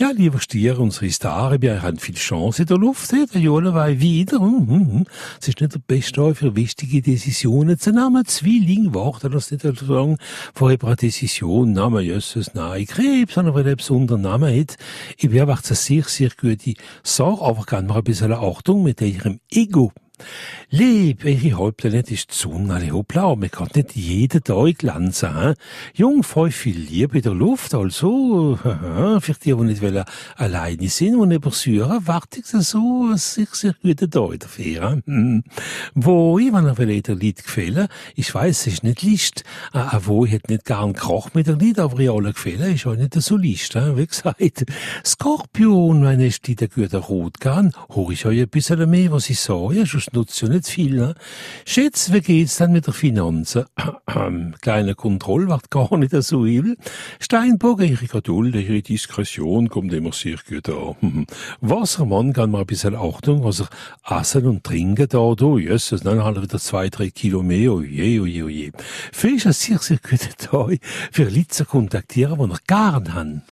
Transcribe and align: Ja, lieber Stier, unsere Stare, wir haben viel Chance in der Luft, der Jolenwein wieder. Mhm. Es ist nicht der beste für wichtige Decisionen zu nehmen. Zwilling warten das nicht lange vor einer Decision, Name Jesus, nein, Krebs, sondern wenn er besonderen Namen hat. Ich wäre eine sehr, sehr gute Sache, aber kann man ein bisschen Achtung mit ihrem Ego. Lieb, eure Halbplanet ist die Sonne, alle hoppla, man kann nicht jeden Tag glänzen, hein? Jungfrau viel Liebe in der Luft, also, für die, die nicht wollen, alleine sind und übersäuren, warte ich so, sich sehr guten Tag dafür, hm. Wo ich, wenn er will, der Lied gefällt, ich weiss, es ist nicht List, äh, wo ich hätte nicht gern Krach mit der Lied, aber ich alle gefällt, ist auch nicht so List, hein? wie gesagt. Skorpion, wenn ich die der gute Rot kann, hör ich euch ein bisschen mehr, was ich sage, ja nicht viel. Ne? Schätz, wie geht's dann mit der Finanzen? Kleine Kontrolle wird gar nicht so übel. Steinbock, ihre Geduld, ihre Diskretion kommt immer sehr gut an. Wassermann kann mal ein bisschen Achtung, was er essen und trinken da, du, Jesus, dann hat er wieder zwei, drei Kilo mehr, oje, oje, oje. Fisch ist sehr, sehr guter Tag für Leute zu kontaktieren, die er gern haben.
Ja, 0.00 0.12
lieber 0.12 0.38
Stier, 0.38 0.78
unsere 0.78 1.10
Stare, 1.10 1.60
wir 1.60 1.82
haben 1.82 1.98
viel 1.98 2.14
Chance 2.14 2.62
in 2.62 2.68
der 2.68 2.78
Luft, 2.78 3.10
der 3.10 3.40
Jolenwein 3.40 4.00
wieder. 4.00 4.38
Mhm. 4.38 5.06
Es 5.40 5.48
ist 5.48 5.60
nicht 5.60 5.74
der 5.74 5.80
beste 5.80 6.36
für 6.36 6.54
wichtige 6.54 7.02
Decisionen 7.02 7.80
zu 7.80 7.90
nehmen. 7.90 8.24
Zwilling 8.24 8.94
warten 8.94 9.32
das 9.32 9.50
nicht 9.50 9.64
lange 9.64 10.16
vor 10.54 10.70
einer 10.70 10.94
Decision, 10.94 11.72
Name 11.72 12.02
Jesus, 12.02 12.54
nein, 12.54 12.86
Krebs, 12.86 13.34
sondern 13.34 13.56
wenn 13.56 13.66
er 13.66 13.74
besonderen 13.74 14.20
Namen 14.20 14.56
hat. 14.56 14.76
Ich 15.16 15.32
wäre 15.32 15.50
eine 15.50 15.60
sehr, 15.60 16.04
sehr 16.04 16.30
gute 16.40 16.74
Sache, 17.02 17.42
aber 17.42 17.64
kann 17.64 17.86
man 17.86 17.96
ein 17.96 18.04
bisschen 18.04 18.32
Achtung 18.32 18.84
mit 18.84 19.00
ihrem 19.00 19.40
Ego. 19.50 19.90
Lieb, 20.70 21.24
eure 21.24 21.58
Halbplanet 21.58 22.10
ist 22.10 22.30
die 22.30 22.36
Sonne, 22.36 22.74
alle 22.74 22.90
hoppla, 22.90 23.34
man 23.34 23.50
kann 23.50 23.68
nicht 23.74 23.96
jeden 23.96 24.44
Tag 24.44 24.78
glänzen, 24.78 25.34
hein? 25.34 25.54
Jungfrau 25.94 26.46
viel 26.50 26.78
Liebe 26.78 27.18
in 27.18 27.22
der 27.22 27.34
Luft, 27.34 27.74
also, 27.74 28.58
für 28.62 29.32
die, 29.42 29.54
die 29.54 29.54
nicht 29.54 29.82
wollen, 29.82 30.04
alleine 30.36 30.88
sind 30.88 31.16
und 31.16 31.30
übersäuren, 31.30 32.06
warte 32.06 32.40
ich 32.40 32.46
so, 32.46 33.12
sich 33.14 33.48
sehr 33.54 33.74
guten 33.82 34.10
Tag 34.10 34.40
dafür, 34.40 35.00
hm. 35.06 35.42
Wo 35.94 36.38
ich, 36.38 36.52
wenn 36.52 36.66
er 36.66 36.78
will, 36.78 37.00
der 37.00 37.14
Lied 37.14 37.42
gefällt, 37.42 37.88
ich 38.14 38.34
weiss, 38.34 38.66
es 38.66 38.74
ist 38.74 38.84
nicht 38.84 39.02
List, 39.02 39.44
äh, 39.72 39.84
wo 40.04 40.24
ich 40.24 40.32
hätte 40.32 40.52
nicht 40.52 40.64
gern 40.64 40.92
Krach 40.92 41.34
mit 41.34 41.46
der 41.46 41.56
Lied, 41.56 41.78
aber 41.78 41.98
ich 41.98 42.10
alle 42.10 42.32
gefällt, 42.32 42.60
ist 42.60 42.86
auch 42.86 42.94
nicht 42.94 43.14
so 43.14 43.36
List, 43.36 43.74
hein? 43.74 43.96
wie 43.96 44.06
gesagt. 44.06 44.64
Skorpion, 45.04 46.04
wenn 46.04 46.20
ich 46.20 46.40
die 46.42 46.56
der 46.56 46.68
gute 46.68 46.98
Rot 46.98 47.40
kann, 47.40 47.72
hör 47.94 48.10
ich 48.10 48.26
euch 48.26 48.40
ein 48.40 48.48
bisschen 48.48 48.88
mehr, 48.90 49.12
was 49.12 49.30
ich 49.30 49.40
sage, 49.40 49.86
ja 50.12 50.48
nicht 50.48 50.68
viel. 50.68 50.96
Ne? 50.96 51.14
Schätz, 51.64 52.12
wie 52.12 52.20
geht's 52.20 52.56
dann 52.56 52.72
mit 52.72 52.86
der 52.86 52.94
Finanzen? 52.94 53.64
Kleine 54.60 54.94
Kontrolle 54.94 55.48
wird 55.48 55.70
gar 55.70 55.96
nicht 55.96 56.14
so 56.22 56.44
übel. 56.44 56.76
Steinbock, 57.20 57.80
ihre 57.80 58.06
Geduld, 58.06 58.54
ihre 58.54 58.82
Diskretion 58.82 59.68
kommt 59.68 59.92
immer 59.92 60.12
sehr 60.12 60.38
gut 60.48 60.68
an. 60.68 61.26
Wassermann 61.60 62.32
kann 62.32 62.50
mal 62.50 62.60
ein 62.60 62.66
bisschen 62.66 62.96
Achtung, 62.96 63.44
was 63.44 63.60
er 63.60 64.20
essen 64.20 64.46
und 64.46 64.64
trinken 64.64 65.08
da, 65.08 65.34
du, 65.34 65.58
Jesus, 65.58 66.02
dann 66.02 66.22
hat 66.22 66.36
er 66.36 66.42
wieder 66.42 66.58
zwei, 66.58 66.88
drei 66.88 67.10
Kilo 67.10 67.42
mehr, 67.42 67.72
oje, 67.72 68.20
oje, 68.20 68.44
oje. 68.44 68.72
Fisch 69.12 69.46
ist 69.46 69.62
sehr, 69.62 69.78
sehr 69.78 69.98
guter 69.98 70.36
Tag 70.36 70.78
für 71.12 71.24
Leute 71.24 71.48
zu 71.48 71.64
kontaktieren, 71.64 72.38
die 72.38 72.54
er 72.54 72.58
gern 72.66 73.14
haben. 73.14 73.42